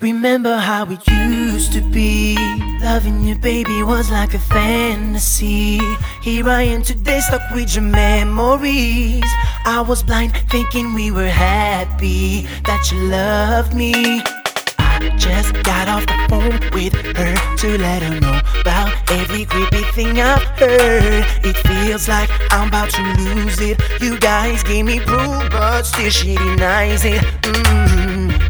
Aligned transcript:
Remember 0.00 0.56
how 0.56 0.88
it 0.92 1.04
used 1.08 1.72
to 1.72 1.80
be. 1.80 2.36
Loving 2.80 3.20
you, 3.24 3.34
baby, 3.34 3.82
was 3.82 4.12
like 4.12 4.32
a 4.32 4.38
fantasy. 4.38 5.80
Here 6.22 6.48
I 6.48 6.62
am 6.62 6.82
today, 6.82 7.18
stuck 7.18 7.42
with 7.52 7.74
your 7.74 7.82
memories. 7.82 9.24
I 9.64 9.84
was 9.84 10.04
blind, 10.04 10.36
thinking 10.50 10.94
we 10.94 11.10
were 11.10 11.26
happy, 11.28 12.42
that 12.62 12.92
you 12.92 13.08
loved 13.08 13.74
me. 13.74 14.22
I 14.78 15.12
just 15.18 15.52
got 15.64 15.88
off 15.88 16.06
the 16.06 16.26
phone 16.28 16.60
with 16.72 16.94
her 17.16 17.56
to 17.56 17.78
let 17.78 18.00
her 18.04 18.20
know 18.20 18.40
about 18.60 18.92
every 19.10 19.46
creepy 19.46 19.82
thing 19.96 20.20
I've 20.20 20.44
heard. 20.60 21.26
It 21.42 21.56
feels 21.66 22.06
like 22.06 22.30
I'm 22.52 22.68
about 22.68 22.90
to 22.90 23.02
lose 23.18 23.60
it. 23.60 23.82
You 24.00 24.16
guys 24.20 24.62
gave 24.62 24.84
me 24.84 25.00
proof, 25.00 25.50
but 25.50 25.82
still 25.82 26.10
she 26.10 26.36
denies 26.36 27.04
it. 27.04 27.20
Mm. 27.42 27.68
Saying 28.28 28.47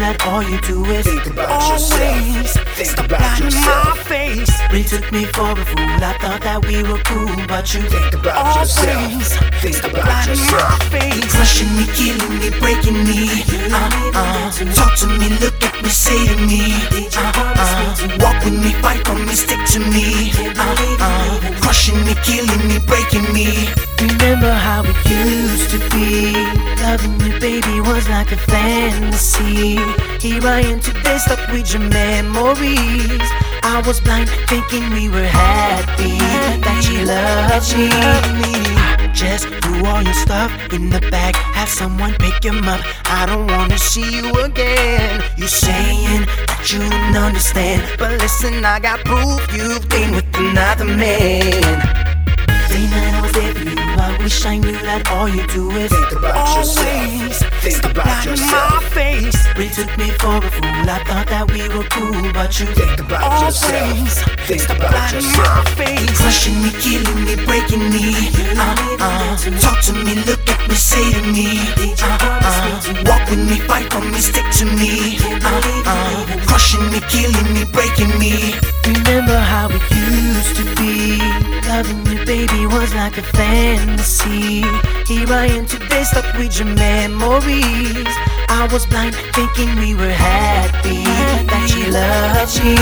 that 0.00 0.24
all 0.24 0.42
you 0.42 0.58
do 0.62 0.84
is 0.86 1.04
Think 1.04 1.26
about 1.26 1.50
always 1.50 1.92
yourself. 1.92 2.66
Think 2.76 2.88
stop 2.88 3.06
about 3.06 3.20
lying 3.20 3.52
in 3.52 3.54
my 3.60 3.96
face. 4.08 4.52
Really 4.72 4.84
took 4.84 5.06
me 5.12 5.24
for 5.36 5.52
a 5.52 5.64
fool. 5.68 6.00
I 6.00 6.16
thought 6.16 6.40
that 6.40 6.64
we 6.64 6.82
were 6.82 7.00
cool, 7.04 7.36
but 7.46 7.68
you 7.74 7.84
Think 7.84 8.14
about 8.16 8.36
always 8.40 8.72
yourself. 8.80 9.60
Think 9.60 9.74
stop 9.76 9.92
about 9.92 10.08
lying 10.08 10.32
in 10.32 10.40
my 10.48 10.72
face. 10.88 11.28
Crushing 11.28 11.72
me, 11.76 11.84
killing 11.92 12.34
me, 12.40 12.48
breaking 12.58 13.00
me. 13.04 13.44
Uh 13.68 14.16
uh. 14.16 14.48
Talk 14.72 14.96
to 15.04 15.06
me, 15.20 15.28
look 15.44 15.60
at 15.60 15.76
me, 15.84 15.90
say 15.92 16.16
to 16.16 16.36
me. 16.48 16.64
Uh 17.12 17.32
uh. 17.36 18.18
Walk 18.24 18.40
with 18.44 18.56
me, 18.56 18.72
fight 18.80 19.04
for 19.04 19.14
me, 19.14 19.34
stick 19.36 19.60
to 19.76 19.80
me. 19.84 20.32
Uh 20.56 20.64
uh. 21.04 21.60
Crushing 21.60 22.00
me, 22.08 22.16
killing 22.24 22.62
me, 22.68 22.80
breaking 22.88 23.28
me. 23.36 23.68
Remember 24.30 24.52
how 24.52 24.84
it 24.84 24.94
used 25.10 25.70
to 25.70 25.78
be. 25.90 26.32
Loving 26.84 27.18
you, 27.18 27.40
baby, 27.40 27.80
was 27.80 28.08
like 28.08 28.30
a 28.30 28.36
fantasy. 28.36 29.74
Here 30.20 30.46
I 30.46 30.60
am 30.70 30.78
today, 30.78 31.18
stuck 31.18 31.50
with 31.50 31.72
your 31.72 31.82
memories. 31.82 33.26
I 33.64 33.82
was 33.84 34.00
blind, 34.00 34.28
thinking 34.46 34.88
we 34.90 35.08
were 35.08 35.26
happy, 35.26 36.16
that 36.62 36.86
you 36.86 37.06
loved 37.06 37.76
me. 37.76 37.90
I 39.02 39.10
Just 39.12 39.48
threw 39.48 39.84
all 39.84 40.00
your 40.00 40.14
stuff 40.14 40.52
in 40.72 40.90
the 40.90 41.00
bag, 41.10 41.34
have 41.34 41.68
someone 41.68 42.14
pick 42.20 42.44
him 42.44 42.62
up. 42.68 42.82
I 43.06 43.26
don't 43.26 43.48
wanna 43.48 43.78
see 43.78 44.14
you 44.14 44.30
again. 44.44 45.24
You're 45.36 45.48
saying 45.48 46.26
that 46.46 46.70
you 46.70 46.78
don't 46.78 47.16
understand, 47.16 47.82
but 47.98 48.12
listen, 48.20 48.64
I 48.64 48.78
got 48.78 49.00
proof 49.00 49.42
you've 49.52 49.88
been 49.88 50.14
with 50.14 50.32
another 50.36 50.84
man. 50.84 51.99
Wish 54.22 54.44
I 54.46 54.58
knew 54.58 54.72
that 54.72 55.08
all 55.10 55.28
you 55.28 55.46
do 55.48 55.70
is 55.72 55.90
Think 55.90 56.12
about 56.12 56.36
always 56.36 56.76
yourself. 56.76 57.62
Think 57.62 57.76
stop 57.76 57.92
about 57.92 58.24
yourself. 58.24 58.50
my 58.50 58.88
face. 58.90 59.40
Took 59.76 59.92
me 59.98 60.10
for 60.18 60.36
a 60.40 60.50
fool. 60.56 60.88
I 60.88 60.98
thought 61.06 61.28
that 61.30 61.46
we 61.52 61.62
were 61.70 61.86
cool, 61.94 62.32
but 62.32 62.50
you 62.58 62.66
Think 62.74 63.00
about 63.00 63.22
always 63.22 63.60
yourself. 63.60 64.46
Think 64.48 64.60
stop 64.60 64.78
about 64.78 65.12
yourself. 65.12 65.36
my 65.36 65.70
face. 65.78 66.18
Crushing 66.20 66.58
me, 66.62 66.70
killing 66.82 67.20
me, 67.24 67.34
breaking 67.46 67.86
me. 67.94 68.06
Uh 68.56 68.74
uh. 69.00 69.36
Talk 69.60 69.78
to 69.88 69.92
me, 69.94 70.14
look 70.28 70.42
at 70.48 70.60
me, 70.68 70.74
say 70.74 71.04
to 71.16 71.22
me. 71.32 71.60
Uh 72.02 72.18
uh. 72.20 73.04
Walk 73.08 73.24
with 73.30 73.42
me, 73.48 73.56
fight 73.68 73.88
for 73.92 74.00
me, 74.00 74.18
stick 74.20 74.48
to 74.60 74.64
me. 74.66 75.16
Uh 75.44 75.60
uh. 75.86 76.44
Crushing 76.48 76.84
me, 76.92 77.00
killing 77.12 77.48
me, 77.54 77.62
breaking 77.72 78.12
me. 78.18 78.54
Remember 78.84 79.38
how 79.38 79.68
it 79.70 79.82
used 79.92 80.56
to 80.56 80.64
be. 80.76 80.79
Was 82.90 82.96
like 82.96 83.18
a 83.18 83.22
fantasy. 83.22 84.62
Here 85.06 85.32
I 85.32 85.46
am 85.46 85.66
today, 85.66 86.02
stuck 86.02 86.36
with 86.36 86.58
your 86.58 86.66
memories. 86.74 88.14
I 88.48 88.68
was 88.72 88.84
blind, 88.86 89.14
thinking 89.34 89.76
we 89.76 89.94
were 89.94 90.10
happy, 90.10 91.04
that 91.50 91.68
you 91.76 91.92
loved 91.92 92.58
me. 92.64 92.74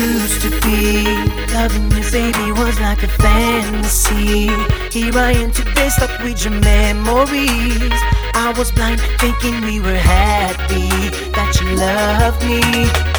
Used 0.00 0.40
to 0.42 0.50
be 0.62 1.04
loving 1.52 1.90
you, 1.90 2.10
baby, 2.10 2.52
was 2.52 2.80
like 2.80 3.02
a 3.02 3.08
fantasy. 3.08 4.48
Here 4.90 5.18
I 5.18 5.32
am 5.32 5.52
today, 5.52 5.90
stuck 5.90 6.22
with 6.22 6.42
your 6.42 6.54
memories. 6.60 8.00
I 8.34 8.54
was 8.56 8.72
blind, 8.72 9.00
thinking 9.18 9.60
we 9.62 9.80
were 9.80 10.00
happy, 10.00 10.88
that 11.32 11.60
you 11.60 11.76
loved 11.76 12.42
me. 12.46 13.13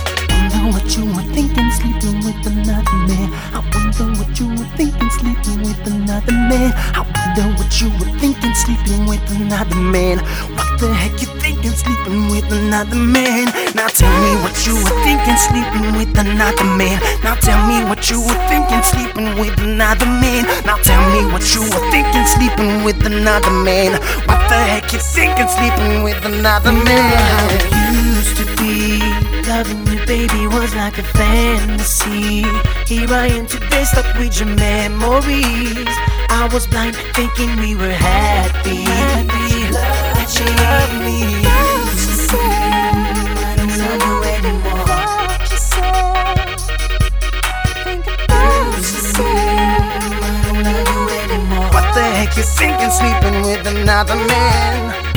Wonder 0.65 0.79
what 0.79 0.97
you 0.97 1.05
were 1.05 1.33
thinking, 1.33 1.71
sleeping 1.71 2.17
with 2.25 2.47
another 2.47 2.97
man. 3.07 3.29
I 3.53 3.61
wonder 3.73 4.19
what 4.19 4.39
you 4.39 4.49
were 4.49 4.69
thinking, 4.77 5.09
sleeping 5.11 5.61
with 5.61 5.87
another 5.87 6.31
man. 6.31 6.73
I 6.93 7.01
wonder 7.01 7.57
what 7.57 7.81
you 7.81 7.89
were 7.99 8.11
thinking, 8.19 8.53
sleeping 8.53 9.05
with 9.05 9.21
another 9.31 9.75
man. 9.75 10.19
What 10.55 10.79
the 10.79 10.93
heck 10.93 11.21
you 11.21 11.27
thinking, 11.39 11.71
sleeping 11.71 12.29
with 12.29 12.51
another 12.51 12.95
man? 12.95 13.45
Now 13.75 13.87
tell 13.87 14.09
me 14.21 14.41
what 14.41 14.65
you 14.65 14.75
were 14.75 14.97
thinking, 15.03 15.37
sleeping 15.37 15.97
with 15.97 16.17
another 16.17 16.65
man. 16.65 16.99
Now 17.23 17.35
tell 17.35 17.61
me 17.67 17.85
what 17.85 18.09
you 18.09 18.21
were 18.21 18.41
thinking, 18.49 18.81
sleeping 18.83 19.37
with 19.37 19.57
another 19.61 20.05
man. 20.05 20.45
Now 20.65 20.77
tell 20.81 21.03
me 21.13 21.31
what 21.31 21.45
you 21.53 21.61
were 21.61 21.85
thinking, 21.91 22.25
sleeping 22.25 22.83
with 22.83 23.05
another 23.05 23.51
man. 23.51 23.93
What 24.25 24.41
the 24.49 24.57
heck 24.57 24.91
you 24.93 24.99
thinking, 24.99 25.47
sleeping 25.47 26.03
with 26.03 26.23
another 26.25 26.71
how 26.71 26.83
man? 26.83 27.51
it 27.53 27.63
used 27.93 28.37
to. 28.37 28.44
Loving 29.55 29.87
you, 29.87 30.03
baby, 30.05 30.47
was 30.47 30.75
like 30.75 30.97
a 30.97 31.03
fantasy. 31.03 32.43
Here 32.85 33.07
I 33.07 33.27
am 33.27 33.47
today, 33.47 33.85
stuck 33.85 34.13
with 34.17 34.37
your 34.37 34.49
memories. 34.49 35.87
I 36.29 36.49
was 36.51 36.67
blind, 36.67 36.97
thinking 37.15 37.55
we 37.61 37.73
were 37.73 37.89
happy. 37.89 38.83
That 38.83 40.27
you 40.35 40.45
loved 40.59 40.99
me. 41.07 41.39
I 41.47 43.55
don't 43.55 43.71
love 43.79 44.03
you 44.03 44.23
anymore. 44.35 44.91
I 48.27 48.29
don't 50.43 50.63
love 50.67 50.87
you 50.95 51.03
anymore. 51.23 51.69
What 51.71 51.87
the 51.95 52.03
heck 52.03 52.35
you 52.35 52.43
thinking, 52.43 52.91
sleeping 52.91 53.39
with 53.41 53.65
another 53.67 54.17
man? 54.17 55.14